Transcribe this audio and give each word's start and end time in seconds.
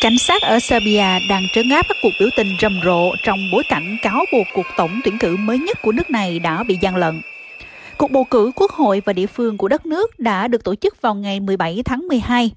Cảnh 0.00 0.18
sát 0.18 0.42
ở 0.42 0.58
Serbia 0.60 1.18
đang 1.28 1.42
trấn 1.54 1.68
áp 1.68 1.86
các 1.88 1.96
cuộc 2.02 2.12
biểu 2.20 2.28
tình 2.36 2.56
rầm 2.60 2.80
rộ 2.84 3.14
trong 3.24 3.38
bối 3.52 3.62
cảnh 3.68 3.96
cáo 4.02 4.24
buộc 4.32 4.46
cuộc 4.54 4.66
tổng 4.76 5.00
tuyển 5.04 5.18
cử 5.18 5.36
mới 5.36 5.58
nhất 5.58 5.78
của 5.82 5.92
nước 5.92 6.10
này 6.10 6.38
đã 6.38 6.62
bị 6.62 6.78
gian 6.80 6.96
lận. 6.96 7.22
Cuộc 7.96 8.10
bầu 8.10 8.24
cử 8.24 8.50
quốc 8.56 8.70
hội 8.70 9.02
và 9.04 9.12
địa 9.12 9.26
phương 9.26 9.56
của 9.56 9.68
đất 9.68 9.86
nước 9.86 10.20
đã 10.20 10.48
được 10.48 10.64
tổ 10.64 10.74
chức 10.74 11.02
vào 11.02 11.14
ngày 11.14 11.40
17 11.40 11.82
tháng 11.84 12.08
12. 12.08 12.50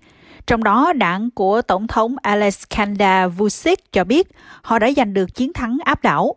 Trong 0.48 0.64
đó, 0.64 0.94
đảng 0.94 1.30
của 1.32 1.62
Tổng 1.62 1.88
thống 1.88 2.16
Alexander 2.22 3.32
Vucic 3.38 3.92
cho 3.92 4.04
biết 4.04 4.28
họ 4.62 4.80
đã 4.80 4.92
giành 4.98 5.14
được 5.14 5.36
chiến 5.36 5.54
thắng 5.54 5.78
áp 5.86 6.04
đảo. 6.04 6.36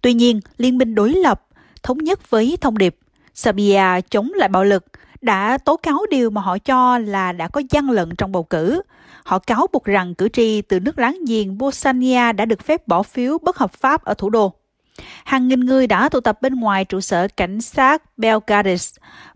Tuy 0.00 0.12
nhiên, 0.12 0.40
Liên 0.58 0.78
minh 0.78 0.94
đối 0.94 1.10
lập 1.10 1.42
thống 1.82 1.98
nhất 1.98 2.30
với 2.30 2.58
thông 2.60 2.78
điệp 2.78 2.96
Serbia 3.34 4.00
chống 4.10 4.30
lại 4.34 4.48
bạo 4.48 4.64
lực 4.64 4.84
đã 5.20 5.58
tố 5.64 5.76
cáo 5.76 6.06
điều 6.10 6.30
mà 6.30 6.40
họ 6.40 6.58
cho 6.58 6.98
là 6.98 7.32
đã 7.32 7.48
có 7.48 7.62
gian 7.70 7.90
lận 7.90 8.16
trong 8.18 8.32
bầu 8.32 8.42
cử. 8.42 8.82
Họ 9.26 9.38
cáo 9.38 9.66
buộc 9.72 9.84
rằng 9.84 10.14
cử 10.14 10.28
tri 10.28 10.62
từ 10.62 10.80
nước 10.80 10.98
láng 10.98 11.18
giềng 11.26 11.58
Bosnia 11.58 12.32
đã 12.32 12.44
được 12.44 12.64
phép 12.64 12.88
bỏ 12.88 13.02
phiếu 13.02 13.38
bất 13.38 13.56
hợp 13.56 13.72
pháp 13.72 14.04
ở 14.04 14.14
thủ 14.14 14.30
đô. 14.30 14.52
Hàng 15.24 15.48
nghìn 15.48 15.60
người 15.60 15.86
đã 15.86 16.08
tụ 16.08 16.20
tập 16.20 16.42
bên 16.42 16.54
ngoài 16.54 16.84
trụ 16.84 17.00
sở 17.00 17.28
cảnh 17.36 17.60
sát 17.60 18.02
Belgrade 18.16 18.76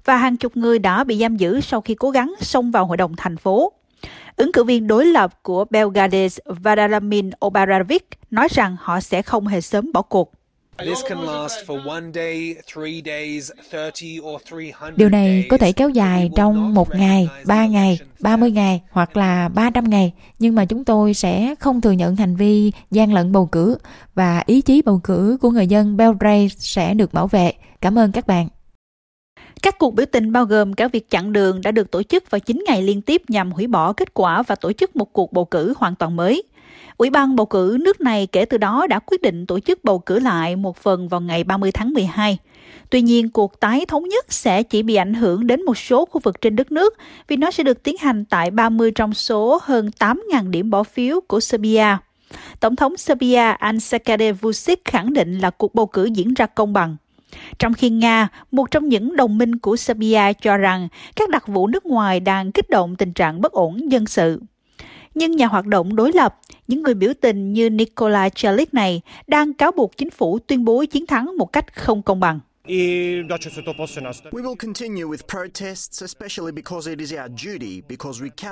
và 0.05 0.17
hàng 0.17 0.37
chục 0.37 0.57
người 0.57 0.79
đã 0.79 1.05
bị 1.05 1.19
giam 1.19 1.37
giữ 1.37 1.61
sau 1.61 1.81
khi 1.81 1.95
cố 1.95 2.11
gắng 2.11 2.35
xông 2.41 2.71
vào 2.71 2.87
hội 2.87 2.97
đồng 2.97 3.17
thành 3.17 3.37
phố. 3.37 3.73
Ứng 4.37 4.53
cử 4.53 4.65
viên 4.65 4.87
đối 4.87 5.07
lập 5.07 5.43
của 5.43 5.65
Belgrade 5.71 6.29
Vladimir 6.45 7.25
Obradovic 7.47 8.09
nói 8.31 8.49
rằng 8.51 8.77
họ 8.81 9.01
sẽ 9.01 9.23
không 9.23 9.47
hề 9.47 9.61
sớm 9.61 9.93
bỏ 9.93 10.03
cuộc. 10.03 10.33
Điều 14.97 15.09
này 15.09 15.47
có 15.49 15.57
thể 15.57 15.73
kéo 15.73 15.89
dài 15.89 16.31
trong 16.37 16.75
một 16.75 16.95
ngày, 16.95 17.29
ba 17.47 17.67
ngày, 17.67 17.99
30 18.21 18.51
ngày 18.51 18.81
hoặc 18.91 19.17
là 19.17 19.49
300 19.49 19.85
ngày, 19.85 20.13
nhưng 20.39 20.55
mà 20.55 20.65
chúng 20.65 20.85
tôi 20.85 21.15
sẽ 21.15 21.55
không 21.61 21.81
thừa 21.81 21.93
nhận 21.93 22.17
hành 22.17 22.37
vi 22.37 22.73
gian 22.91 23.13
lận 23.13 23.33
bầu 23.33 23.47
cử 23.47 23.79
và 24.15 24.43
ý 24.47 24.61
chí 24.61 24.83
bầu 24.83 25.01
cử 25.05 25.39
của 25.41 25.51
người 25.51 25.67
dân 25.67 25.97
Belgrade 25.97 26.49
sẽ 26.49 26.95
được 26.95 27.13
bảo 27.13 27.27
vệ. 27.27 27.53
Cảm 27.81 27.99
ơn 27.99 28.13
các 28.13 28.27
bạn. 28.27 28.49
Các 29.63 29.79
cuộc 29.79 29.95
biểu 29.95 30.07
tình 30.13 30.33
bao 30.33 30.45
gồm 30.45 30.73
cả 30.73 30.89
việc 30.89 31.11
chặn 31.11 31.33
đường 31.33 31.61
đã 31.61 31.71
được 31.71 31.91
tổ 31.91 32.03
chức 32.03 32.31
vào 32.31 32.39
9 32.39 32.65
ngày 32.67 32.83
liên 32.83 33.03
tiếp 33.03 33.23
nhằm 33.29 33.53
hủy 33.53 33.67
bỏ 33.67 33.93
kết 33.93 34.15
quả 34.15 34.43
và 34.43 34.55
tổ 34.55 34.73
chức 34.73 34.97
một 34.97 35.13
cuộc 35.13 35.33
bầu 35.33 35.45
cử 35.45 35.75
hoàn 35.77 35.95
toàn 35.95 36.17
mới. 36.17 36.43
Ủy 36.97 37.11
ban 37.11 37.37
bầu 37.37 37.47
cử 37.47 37.79
nước 37.81 38.01
này 38.01 38.27
kể 38.27 38.45
từ 38.45 38.59
đó 38.59 38.87
đã 38.87 38.99
quyết 38.99 39.23
định 39.23 39.47
tổ 39.47 39.61
chức 39.61 39.85
bầu 39.85 39.99
cử 39.99 40.19
lại 40.19 40.57
một 40.57 40.77
phần 40.77 41.09
vào 41.09 41.21
ngày 41.21 41.45
30 41.45 41.73
tháng 41.73 41.91
12. 41.91 42.39
Tuy 42.91 43.03
nhiên, 43.03 43.29
cuộc 43.29 43.61
tái 43.61 43.87
thống 43.89 44.09
nhất 44.09 44.33
sẽ 44.33 44.63
chỉ 44.63 44.83
bị 44.83 44.95
ảnh 44.95 45.15
hưởng 45.15 45.47
đến 45.47 45.65
một 45.65 45.79
số 45.79 46.05
khu 46.05 46.21
vực 46.25 46.41
trên 46.41 46.57
đất 46.57 46.73
nước 46.73 46.95
vì 47.29 47.37
nó 47.37 47.51
sẽ 47.51 47.63
được 47.63 47.83
tiến 47.83 47.97
hành 48.01 48.25
tại 48.25 48.51
30 48.51 48.91
trong 48.91 49.15
số 49.15 49.59
hơn 49.63 49.91
8.000 49.99 50.51
điểm 50.51 50.71
bỏ 50.71 50.83
phiếu 50.83 51.21
của 51.21 51.41
Serbia. 51.41 51.97
Tổng 52.61 52.77
thống 52.77 52.97
Serbia 52.97 53.53
Ansakade 53.59 54.33
Vucic 54.33 54.85
khẳng 54.85 55.13
định 55.13 55.39
là 55.39 55.51
cuộc 55.51 55.75
bầu 55.75 55.87
cử 55.87 56.05
diễn 56.05 56.35
ra 56.35 56.47
công 56.47 56.73
bằng. 56.73 56.97
Trong 57.59 57.75
khi 57.75 57.91
Nga, 57.91 58.29
một 58.51 58.71
trong 58.71 58.89
những 58.89 59.17
đồng 59.17 59.39
minh 59.39 59.59
của 59.59 59.77
Serbia 59.77 60.33
cho 60.43 60.57
rằng 60.57 60.89
các 61.17 61.31
đặc 61.31 61.49
vụ 61.49 61.67
nước 61.67 61.87
ngoài 61.87 62.21
đang 62.21 62.53
kích 62.53 62.71
động 62.71 62.97
tình 62.97 63.13
trạng 63.13 63.41
bất 63.41 63.53
ổn 63.53 63.93
dân 63.93 64.07
sự. 64.07 64.41
Nhưng 65.15 65.37
nhà 65.37 65.47
hoạt 65.47 65.67
động 65.67 65.97
đối 65.97 66.13
lập, 66.13 66.39
những 66.69 66.83
người 66.83 66.95
biểu 66.95 67.13
tình 67.21 67.53
như 67.53 67.71
Nikola 67.71 68.29
Chalik 68.29 68.75
này 68.75 69.01
đang 69.27 69.55
cáo 69.55 69.73
buộc 69.73 69.97
chính 69.97 70.11
phủ 70.11 70.39
tuyên 70.39 70.65
bố 70.65 70.85
chiến 70.85 71.07
thắng 71.07 71.37
một 71.37 71.53
cách 71.53 71.77
không 71.77 72.03
công 72.03 72.21
bằng. 72.21 72.41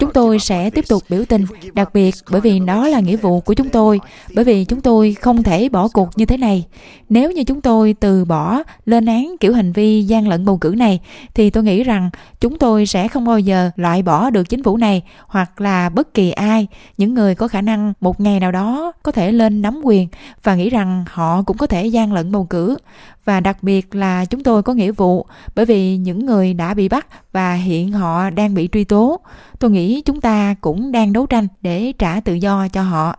Chúng 0.00 0.12
tôi 0.14 0.38
sẽ 0.38 0.70
tiếp 0.70 0.84
tục 0.88 1.02
biểu 1.08 1.24
tình, 1.24 1.44
đặc 1.74 1.94
biệt 1.94 2.14
bởi 2.30 2.40
vì 2.40 2.58
đó 2.58 2.88
là 2.88 3.00
nghĩa 3.00 3.16
vụ 3.16 3.40
của 3.40 3.54
chúng 3.54 3.68
tôi, 3.68 4.00
bởi 4.34 4.44
vì 4.44 4.64
chúng 4.64 4.80
tôi 4.80 5.16
không 5.20 5.42
thể 5.42 5.68
bỏ 5.68 5.88
cuộc 5.88 6.08
như 6.16 6.24
thế 6.24 6.36
này. 6.36 6.66
Nếu 7.08 7.32
như 7.32 7.44
chúng 7.44 7.60
tôi 7.60 7.94
từ 8.00 8.24
bỏ 8.24 8.62
lên 8.84 9.06
án 9.06 9.36
kiểu 9.40 9.52
hành 9.52 9.72
vi 9.72 10.02
gian 10.02 10.28
lận 10.28 10.44
bầu 10.44 10.58
cử 10.58 10.74
này, 10.76 11.00
thì 11.34 11.50
tôi 11.50 11.64
nghĩ 11.64 11.84
rằng 11.84 12.10
chúng 12.40 12.58
tôi 12.58 12.86
sẽ 12.86 13.08
không 13.08 13.24
bao 13.24 13.38
giờ 13.38 13.70
loại 13.76 14.02
bỏ 14.02 14.30
được 14.30 14.48
chính 14.48 14.62
phủ 14.62 14.76
này 14.76 15.02
hoặc 15.26 15.60
là 15.60 15.88
bất 15.88 16.14
kỳ 16.14 16.30
ai, 16.30 16.66
những 16.96 17.14
người 17.14 17.34
có 17.34 17.48
khả 17.48 17.60
năng 17.60 17.92
một 18.00 18.20
ngày 18.20 18.40
nào 18.40 18.52
đó 18.52 18.92
có 19.02 19.12
thể 19.12 19.32
lên 19.32 19.62
nắm 19.62 19.80
quyền 19.84 20.08
và 20.42 20.54
nghĩ 20.54 20.70
rằng 20.70 21.04
họ 21.08 21.42
cũng 21.42 21.58
có 21.58 21.66
thể 21.66 21.86
gian 21.86 22.12
lận 22.12 22.32
bầu 22.32 22.44
cử. 22.44 22.76
Và 23.24 23.40
đặc 23.40 23.62
biệt 23.62 23.94
là 23.94 24.07
chúng 24.30 24.42
tôi 24.42 24.62
có 24.62 24.74
nghĩa 24.74 24.92
vụ, 24.92 25.26
bởi 25.54 25.66
vì 25.66 25.96
những 25.96 26.26
người 26.26 26.54
đã 26.54 26.74
bị 26.74 26.88
bắt 26.88 27.32
và 27.32 27.54
hiện 27.54 27.92
họ 27.92 28.30
đang 28.30 28.54
bị 28.54 28.68
truy 28.72 28.84
tố. 28.84 29.20
Tôi 29.58 29.70
nghĩ 29.70 30.00
chúng 30.00 30.20
ta 30.20 30.54
cũng 30.60 30.92
đang 30.92 31.12
đấu 31.12 31.26
tranh 31.26 31.48
để 31.60 31.92
trả 31.98 32.20
tự 32.20 32.34
do 32.34 32.68
cho 32.68 32.82
họ. 32.82 33.16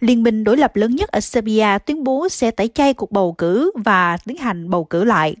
Liên 0.00 0.22
minh 0.22 0.44
đối 0.44 0.56
lập 0.56 0.76
lớn 0.76 0.96
nhất 0.96 1.08
ở 1.08 1.20
Serbia 1.20 1.78
tuyên 1.86 2.04
bố 2.04 2.28
sẽ 2.28 2.50
tẩy 2.50 2.68
chay 2.68 2.94
cuộc 2.94 3.12
bầu 3.12 3.32
cử 3.32 3.72
và 3.84 4.16
tiến 4.24 4.36
hành 4.36 4.70
bầu 4.70 4.84
cử 4.84 5.04
lại. 5.04 5.36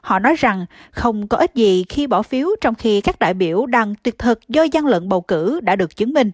Họ 0.00 0.18
nói 0.18 0.34
rằng 0.38 0.66
không 0.90 1.28
có 1.28 1.36
ích 1.36 1.54
gì 1.54 1.84
khi 1.88 2.06
bỏ 2.06 2.22
phiếu 2.22 2.48
trong 2.60 2.74
khi 2.74 3.00
các 3.00 3.18
đại 3.18 3.34
biểu 3.34 3.66
đang 3.66 3.94
tuyệt 4.02 4.18
thực 4.18 4.48
do 4.48 4.62
gian 4.62 4.86
lận 4.86 5.08
bầu 5.08 5.20
cử 5.20 5.60
đã 5.60 5.76
được 5.76 5.96
chứng 5.96 6.12
minh. 6.12 6.30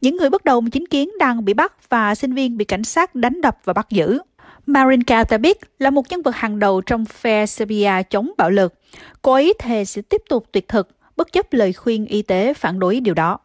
Những 0.00 0.16
người 0.16 0.30
bất 0.30 0.44
đồng 0.44 0.70
chính 0.70 0.86
kiến 0.86 1.10
đang 1.18 1.44
bị 1.44 1.54
bắt 1.54 1.88
và 1.88 2.14
sinh 2.14 2.34
viên 2.34 2.56
bị 2.56 2.64
cảnh 2.64 2.84
sát 2.84 3.14
đánh 3.14 3.40
đập 3.40 3.58
và 3.64 3.72
bắt 3.72 3.90
giữ. 3.90 4.18
Marinka 4.68 5.24
Tabic 5.24 5.58
là 5.78 5.90
một 5.90 6.02
nhân 6.10 6.22
vật 6.22 6.34
hàng 6.34 6.58
đầu 6.58 6.80
trong 6.80 7.04
phe 7.04 7.46
Serbia 7.46 8.02
chống 8.10 8.30
bạo 8.36 8.50
lực. 8.50 8.74
Cô 9.22 9.32
ấy 9.32 9.54
thề 9.58 9.84
sẽ 9.84 10.02
tiếp 10.02 10.22
tục 10.28 10.46
tuyệt 10.52 10.68
thực, 10.68 10.88
bất 11.16 11.32
chấp 11.32 11.52
lời 11.52 11.72
khuyên 11.72 12.06
y 12.06 12.22
tế 12.22 12.54
phản 12.54 12.78
đối 12.78 13.00
điều 13.00 13.14
đó. 13.14 13.38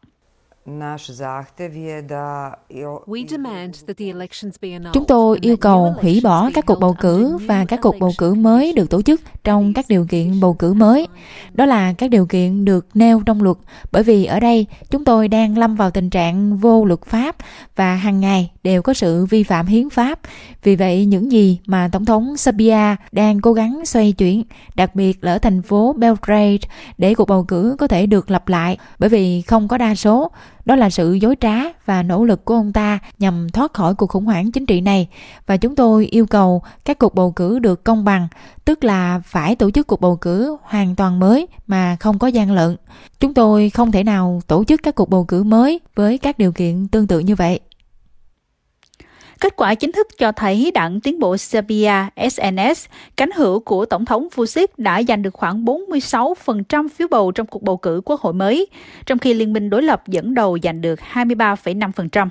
Chúng 4.93 5.05
tôi 5.07 5.37
yêu 5.41 5.57
cầu 5.57 5.95
hủy 6.01 6.21
bỏ 6.23 6.49
các 6.53 6.65
cuộc 6.65 6.79
bầu 6.79 6.95
cử 6.99 7.37
và 7.37 7.65
các 7.65 7.79
cuộc 7.81 7.95
bầu 7.99 8.11
cử 8.17 8.33
mới 8.33 8.73
được 8.73 8.89
tổ 8.89 9.01
chức 9.01 9.21
trong 9.43 9.73
các 9.73 9.85
điều 9.89 10.05
kiện 10.09 10.39
bầu 10.39 10.53
cử 10.53 10.73
mới. 10.73 11.07
Đó 11.53 11.65
là 11.65 11.93
các 11.93 12.09
điều 12.09 12.25
kiện 12.25 12.65
được 12.65 12.87
nêu 12.93 13.21
trong 13.25 13.41
luật, 13.41 13.57
bởi 13.91 14.03
vì 14.03 14.25
ở 14.25 14.39
đây 14.39 14.65
chúng 14.89 15.05
tôi 15.05 15.27
đang 15.27 15.57
lâm 15.57 15.75
vào 15.75 15.91
tình 15.91 16.09
trạng 16.09 16.57
vô 16.57 16.85
luật 16.85 17.01
pháp 17.05 17.35
và 17.75 17.95
hàng 17.95 18.19
ngày 18.19 18.51
đều 18.63 18.81
có 18.81 18.93
sự 18.93 19.25
vi 19.25 19.43
phạm 19.43 19.65
hiến 19.65 19.89
pháp. 19.89 20.19
Vì 20.63 20.75
vậy, 20.75 21.05
những 21.05 21.31
gì 21.31 21.59
mà 21.65 21.89
Tổng 21.91 22.05
thống 22.05 22.37
Serbia 22.37 22.95
đang 23.11 23.41
cố 23.41 23.53
gắng 23.53 23.85
xoay 23.85 24.11
chuyển, 24.11 24.43
đặc 24.75 24.95
biệt 24.95 25.23
là 25.23 25.31
ở 25.33 25.37
thành 25.37 25.61
phố 25.61 25.93
Belgrade, 25.93 26.57
để 26.97 27.15
cuộc 27.15 27.27
bầu 27.27 27.43
cử 27.43 27.75
có 27.79 27.87
thể 27.87 28.05
được 28.05 28.31
lặp 28.31 28.49
lại, 28.49 28.77
bởi 28.99 29.09
vì 29.09 29.41
không 29.41 29.67
có 29.67 29.77
đa 29.77 29.95
số, 29.95 30.31
đó 30.65 30.75
là 30.75 30.89
sự 30.89 31.13
dối 31.13 31.35
trá 31.41 31.55
và 31.85 32.03
nỗ 32.03 32.25
lực 32.25 32.45
của 32.45 32.53
ông 32.53 32.73
ta 32.73 32.99
nhằm 33.19 33.49
thoát 33.49 33.73
khỏi 33.73 33.95
cuộc 33.95 34.07
khủng 34.07 34.25
hoảng 34.25 34.51
chính 34.51 34.65
trị 34.65 34.81
này 34.81 35.07
và 35.45 35.57
chúng 35.57 35.75
tôi 35.75 36.05
yêu 36.05 36.25
cầu 36.25 36.61
các 36.85 36.99
cuộc 36.99 37.15
bầu 37.15 37.31
cử 37.31 37.59
được 37.59 37.83
công 37.83 38.03
bằng, 38.03 38.27
tức 38.65 38.83
là 38.83 39.21
phải 39.25 39.55
tổ 39.55 39.71
chức 39.71 39.87
cuộc 39.87 40.01
bầu 40.01 40.15
cử 40.15 40.57
hoàn 40.61 40.95
toàn 40.95 41.19
mới 41.19 41.47
mà 41.67 41.97
không 41.99 42.19
có 42.19 42.27
gian 42.27 42.51
lận. 42.51 42.75
Chúng 43.19 43.33
tôi 43.33 43.69
không 43.69 43.91
thể 43.91 44.03
nào 44.03 44.41
tổ 44.47 44.63
chức 44.63 44.83
các 44.83 44.95
cuộc 44.95 45.09
bầu 45.09 45.25
cử 45.25 45.43
mới 45.43 45.79
với 45.95 46.17
các 46.17 46.37
điều 46.37 46.51
kiện 46.51 46.87
tương 46.87 47.07
tự 47.07 47.19
như 47.19 47.35
vậy. 47.35 47.59
Kết 49.43 49.55
quả 49.55 49.75
chính 49.75 49.91
thức 49.91 50.07
cho 50.17 50.31
thấy 50.31 50.71
đảng 50.73 51.01
tiến 51.01 51.19
bộ 51.19 51.37
Serbia 51.37 51.93
SNS, 52.31 52.85
cánh 53.17 53.31
hữu 53.31 53.59
của 53.59 53.85
Tổng 53.85 54.05
thống 54.05 54.27
Vucic 54.35 54.79
đã 54.79 55.03
giành 55.03 55.21
được 55.21 55.33
khoảng 55.33 55.65
46% 55.65 56.87
phiếu 56.89 57.07
bầu 57.11 57.31
trong 57.31 57.47
cuộc 57.47 57.63
bầu 57.63 57.77
cử 57.77 58.01
quốc 58.05 58.21
hội 58.21 58.33
mới, 58.33 58.67
trong 59.05 59.17
khi 59.17 59.33
Liên 59.33 59.53
minh 59.53 59.69
đối 59.69 59.83
lập 59.83 60.03
dẫn 60.07 60.33
đầu 60.33 60.57
giành 60.63 60.81
được 60.81 60.99
23,5%. 61.13 62.27